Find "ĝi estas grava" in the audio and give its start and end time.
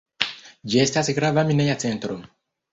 0.71-1.45